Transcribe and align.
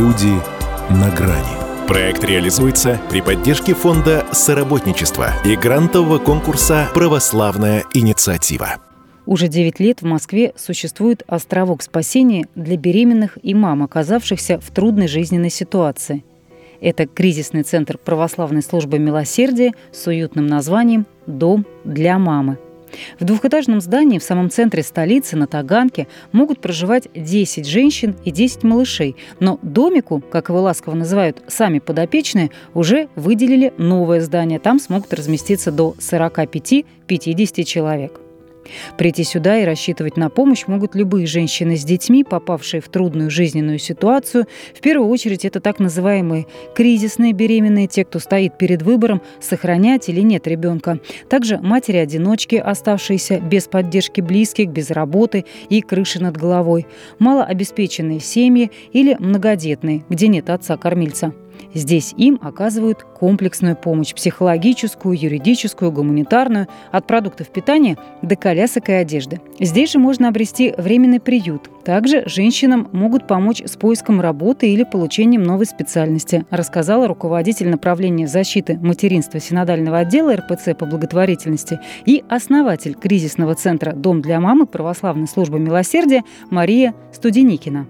Люди 0.00 0.32
на 0.88 1.10
грани. 1.14 1.86
Проект 1.86 2.24
реализуется 2.24 2.98
при 3.10 3.20
поддержке 3.20 3.74
фонда 3.74 4.26
«Соработничество» 4.32 5.26
и 5.44 5.54
грантового 5.56 6.16
конкурса 6.16 6.88
«Православная 6.94 7.84
инициатива». 7.92 8.76
Уже 9.26 9.48
9 9.48 9.78
лет 9.78 10.00
в 10.00 10.06
Москве 10.06 10.54
существует 10.56 11.22
островок 11.26 11.82
спасения 11.82 12.46
для 12.54 12.78
беременных 12.78 13.36
и 13.42 13.52
мам, 13.52 13.82
оказавшихся 13.82 14.58
в 14.58 14.70
трудной 14.70 15.06
жизненной 15.06 15.50
ситуации. 15.50 16.24
Это 16.80 17.06
кризисный 17.06 17.62
центр 17.62 17.98
православной 17.98 18.62
службы 18.62 18.98
милосердия 18.98 19.74
с 19.92 20.06
уютным 20.06 20.46
названием 20.46 21.04
«Дом 21.26 21.66
для 21.84 22.18
мамы». 22.18 22.56
В 23.18 23.24
двухэтажном 23.24 23.80
здании 23.80 24.18
в 24.18 24.22
самом 24.22 24.50
центре 24.50 24.82
столицы 24.82 25.36
на 25.36 25.46
Таганке 25.46 26.06
могут 26.32 26.60
проживать 26.60 27.08
10 27.14 27.66
женщин 27.66 28.16
и 28.24 28.30
10 28.30 28.62
малышей, 28.62 29.16
но 29.38 29.58
домику, 29.62 30.20
как 30.20 30.48
его 30.48 30.60
ласково 30.60 30.94
называют 30.94 31.42
сами 31.48 31.78
подопечные, 31.78 32.50
уже 32.74 33.08
выделили 33.16 33.72
новое 33.76 34.20
здание. 34.20 34.58
Там 34.58 34.78
смогут 34.78 35.12
разместиться 35.12 35.72
до 35.72 35.94
45-50 35.98 37.64
человек. 37.64 38.20
Прийти 38.96 39.24
сюда 39.24 39.58
и 39.58 39.64
рассчитывать 39.64 40.16
на 40.16 40.30
помощь 40.30 40.66
могут 40.66 40.94
любые 40.94 41.26
женщины 41.26 41.76
с 41.76 41.84
детьми, 41.84 42.24
попавшие 42.24 42.80
в 42.80 42.88
трудную 42.88 43.30
жизненную 43.30 43.78
ситуацию. 43.78 44.46
В 44.74 44.80
первую 44.80 45.08
очередь 45.08 45.44
это 45.44 45.60
так 45.60 45.78
называемые 45.78 46.46
кризисные 46.74 47.32
беременные, 47.32 47.86
те, 47.86 48.04
кто 48.04 48.18
стоит 48.18 48.58
перед 48.58 48.82
выбором, 48.82 49.22
сохранять 49.40 50.08
или 50.08 50.20
нет 50.20 50.46
ребенка. 50.46 51.00
Также 51.28 51.58
матери-одиночки, 51.58 52.56
оставшиеся 52.56 53.40
без 53.40 53.68
поддержки 53.68 54.20
близких, 54.20 54.68
без 54.68 54.90
работы 54.90 55.44
и 55.68 55.80
крыши 55.80 56.20
над 56.20 56.36
головой. 56.36 56.86
Малообеспеченные 57.18 58.20
семьи 58.20 58.70
или 58.92 59.16
многодетные, 59.18 60.04
где 60.08 60.28
нет 60.28 60.50
отца-кормильца. 60.50 61.32
Здесь 61.72 62.14
им 62.16 62.38
оказывают 62.42 63.02
комплексную 63.02 63.76
помощь– 63.76 64.14
психологическую, 64.14 65.16
юридическую, 65.16 65.92
гуманитарную, 65.92 66.66
от 66.90 67.06
продуктов 67.06 67.48
питания 67.48 67.96
до 68.22 68.36
колясок 68.36 68.88
и 68.88 68.92
одежды. 68.92 69.40
Здесь 69.60 69.92
же 69.92 69.98
можно 69.98 70.28
обрести 70.28 70.74
временный 70.76 71.20
приют. 71.20 71.70
Также 71.84 72.28
женщинам 72.28 72.88
могут 72.92 73.26
помочь 73.26 73.62
с 73.64 73.76
поиском 73.76 74.20
работы 74.20 74.68
или 74.72 74.84
получением 74.84 75.42
новой 75.42 75.66
специальности, 75.66 76.44
рассказала 76.50 77.06
руководитель 77.06 77.68
направления 77.68 78.26
защиты 78.26 78.78
материнства 78.78 79.40
синодального 79.40 79.98
отдела 79.98 80.36
РПЦ 80.36 80.76
по 80.76 80.86
благотворительности 80.86 81.80
и 82.04 82.24
основатель 82.28 82.94
кризисного 82.94 83.54
центра 83.54 83.92
«Дом 83.92 84.22
для 84.22 84.40
мамы» 84.40 84.66
православной 84.66 85.28
службы 85.28 85.58
милосердия 85.58 86.24
Мария 86.50 86.94
Студеникина. 87.12 87.86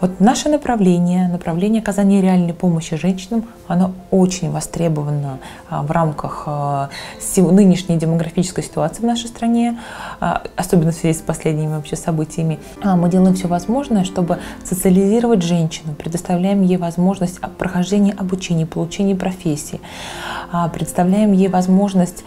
Вот 0.00 0.18
наше 0.18 0.48
направление, 0.48 1.28
направление 1.28 1.82
оказания 1.82 2.22
реальной 2.22 2.54
помощи 2.54 2.96
женщинам, 2.96 3.44
оно 3.68 3.92
очень 4.10 4.50
востребовано 4.50 5.38
а, 5.68 5.82
в 5.82 5.90
рамках 5.90 6.44
а, 6.46 6.88
нынешней 7.36 7.98
демографической 7.98 8.64
ситуации 8.64 9.02
в 9.02 9.04
нашей 9.04 9.28
стране, 9.28 9.78
а, 10.18 10.42
особенно 10.56 10.92
в 10.92 10.94
связи 10.94 11.18
с 11.18 11.22
последними 11.22 11.74
вообще 11.74 11.96
событиями. 11.96 12.58
Мы 12.82 13.10
делаем 13.10 13.34
все 13.34 13.46
возможное, 13.46 14.04
чтобы 14.04 14.38
социализировать 14.64 15.42
женщину, 15.42 15.94
предоставляем 15.94 16.62
ей 16.62 16.78
возможность 16.78 17.38
прохождения 17.58 18.12
обучения, 18.12 18.64
получения 18.64 19.14
профессии, 19.14 19.80
представляем 20.72 21.32
ей 21.32 21.48
возможность 21.48 22.24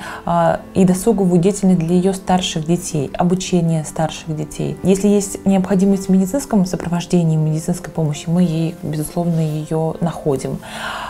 и 0.74 0.86
досуговую 0.86 1.42
деятельность 1.42 1.80
для 1.80 1.96
ее 1.96 2.14
старших 2.14 2.66
детей, 2.66 3.10
обучение 3.14 3.84
старших 3.84 4.36
детей. 4.36 4.78
Если 4.84 5.08
есть 5.08 5.46
необходимость 5.46 6.08
в 6.08 6.10
медицинском 6.10 6.66
сопровождении, 6.66 7.36
медицинском 7.36 7.63
медицинской 7.64 7.94
помощи, 7.94 8.26
мы 8.28 8.44
ей, 8.44 8.76
безусловно, 8.84 9.40
ее 9.40 9.96
находим. 10.02 10.60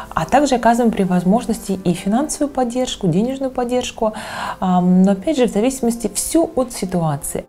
А 0.10 0.26
также 0.26 0.56
оказываем 0.56 0.92
при 0.92 1.04
возможности 1.04 1.72
и 1.72 1.94
финансовую 1.94 2.54
поддержку, 2.54 3.08
денежную 3.08 3.52
поддержку, 3.52 4.14
но 4.62 5.12
опять 5.12 5.38
же 5.38 5.48
в 5.48 5.52
зависимости 5.52 6.10
все 6.14 6.50
от 6.56 6.72
ситуации. 6.72 7.46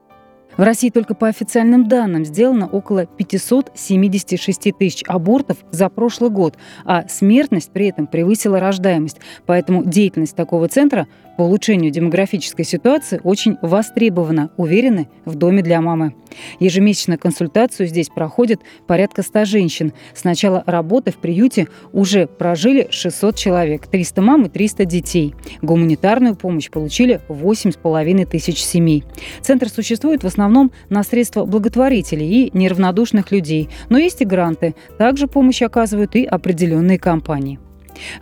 В 0.57 0.63
России 0.63 0.91
только 0.91 1.15
по 1.15 1.27
официальным 1.27 1.89
данным 1.89 2.25
сделано 2.25 2.69
около 2.69 3.07
576 3.07 4.77
тысяч 4.79 5.03
абортов 5.07 5.59
за 5.71 5.89
прошлый 5.89 6.31
год, 6.31 6.57
а 6.85 7.09
смертность 7.09 7.71
при 7.73 7.89
этом 7.89 8.07
превысила 8.07 8.61
рождаемость. 8.61 9.19
Поэтому 9.47 9.85
деятельность 9.85 10.37
такого 10.37 10.69
центра 10.69 11.09
по 11.37 11.43
улучшению 11.43 11.91
демографической 11.91 12.65
ситуации 12.65 13.21
очень 13.25 13.57
востребована, 13.61 14.51
уверены 14.57 15.09
в 15.25 15.35
доме 15.35 15.63
для 15.63 15.81
мамы. 15.81 16.15
Ежемесячно 16.61 17.19
консультацию 17.19 17.89
здесь 17.89 18.09
проходит 18.09 18.61
порядка 18.87 19.23
100 19.23 19.45
женщин. 19.45 19.93
С 20.15 20.23
начала 20.23 20.63
работы 20.67 21.11
в 21.11 21.17
приюте 21.17 21.67
уже 21.93 22.29
прожили 22.29 22.87
600 22.91 23.37
человек, 23.37 23.87
300 23.89 24.23
мам 24.23 24.45
и 24.45 24.49
300 24.49 24.85
детей. 24.85 25.35
Гуманитарную 25.63 26.37
помощь 26.37 26.71
получили 26.71 27.21
8,5 27.29 28.27
тысяч 28.27 28.63
семей. 28.63 29.03
Центр 29.43 29.69
существует 29.69 30.23
в 30.23 30.27
основном 30.27 30.44
основном 30.44 30.72
на 30.91 31.03
средства 31.03 31.44
благотворителей 31.44 32.28
и 32.28 32.50
неравнодушных 32.56 33.32
людей, 33.32 33.71
но 33.88 33.99
есть 33.99 34.21
и 34.21 34.25
гранты. 34.25 34.75
Также 34.99 35.27
помощь 35.27 35.62
оказывают 35.62 36.15
и 36.16 36.25
определенные 36.25 36.99
компании. 36.99 37.59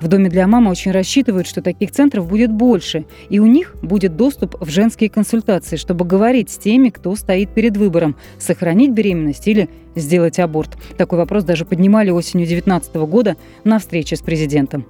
В 0.00 0.06
Доме 0.06 0.28
для 0.28 0.46
мамы 0.46 0.70
очень 0.70 0.92
рассчитывают, 0.92 1.46
что 1.46 1.62
таких 1.62 1.90
центров 1.90 2.28
будет 2.28 2.52
больше, 2.52 3.06
и 3.30 3.38
у 3.38 3.46
них 3.46 3.74
будет 3.82 4.16
доступ 4.16 4.54
в 4.60 4.68
женские 4.68 5.08
консультации, 5.08 5.76
чтобы 5.76 6.04
говорить 6.04 6.50
с 6.50 6.58
теми, 6.58 6.90
кто 6.90 7.16
стоит 7.16 7.54
перед 7.54 7.76
выбором– 7.76 8.14
сохранить 8.38 8.92
беременность 8.92 9.48
или 9.48 9.68
сделать 9.96 10.38
аборт. 10.38 10.76
Такой 10.98 11.18
вопрос 11.18 11.44
даже 11.44 11.64
поднимали 11.64 12.10
осенью 12.10 12.46
2019 12.46 12.94
года 12.96 13.36
на 13.64 13.78
встрече 13.78 14.16
с 14.16 14.20
президентом. 14.20 14.84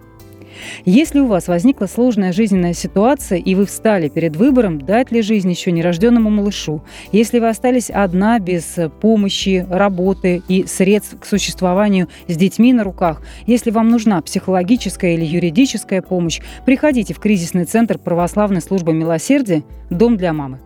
Если 0.85 1.21
у 1.21 1.27
вас 1.27 1.49
возникла 1.49 1.87
сложная 1.87 2.33
жизненная 2.33 2.75
ситуация, 2.75 3.39
и 3.39 3.55
вы 3.55 3.65
встали 3.67 4.09
перед 4.09 4.37
выбором, 4.37 4.81
дать 4.81 5.13
ли 5.13 5.23
жизнь 5.23 5.51
еще 5.51 5.73
нерожденному 5.73 6.31
малышу, 6.31 6.83
если 7.13 7.39
вы 7.39 7.49
остались 7.49 7.91
одна 7.91 8.39
без 8.39 8.79
помощи, 9.01 9.67
работы 9.69 10.43
и 10.49 10.65
средств 10.67 11.19
к 11.21 11.27
существованию 11.27 12.09
с 12.29 12.37
детьми 12.37 12.73
на 12.73 12.85
руках, 12.85 13.21
если 13.47 13.71
вам 13.71 13.91
нужна 13.91 14.23
психологическая 14.23 15.15
или 15.15 15.25
юридическая 15.25 16.03
помощь, 16.03 16.41
приходите 16.65 17.15
в 17.15 17.19
кризисный 17.19 17.65
центр 17.65 17.99
православной 17.99 18.61
службы 18.61 18.93
милосердия 18.93 19.65
«Дом 19.91 20.17
для 20.17 20.33
мамы». 20.33 20.61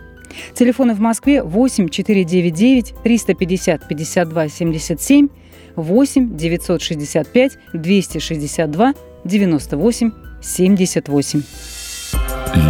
Телефоны 0.53 0.93
в 0.93 0.99
Москве 0.99 1.43
8 1.43 1.89
499 1.89 2.93
350 3.03 3.87
52 3.87 4.49
77 4.49 5.27
8 5.75 6.37
965 6.37 7.57
262 7.73 8.93
98 9.23 10.11
78. 10.41 11.43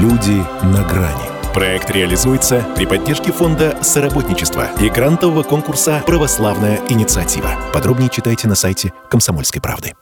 Люди 0.01 0.43
на 0.63 0.83
грани. 0.87 1.35
Проект 1.53 1.89
реализуется 1.91 2.65
при 2.75 2.85
поддержке 2.85 3.31
фонда 3.31 3.81
«Соработничество» 3.81 4.69
и 4.81 4.89
грантового 4.89 5.43
конкурса 5.43 6.03
«Православная 6.05 6.81
инициатива». 6.89 7.51
Подробнее 7.73 8.09
читайте 8.09 8.49
на 8.49 8.55
сайте 8.55 8.91
«Комсомольской 9.09 9.61
правды». 9.61 9.95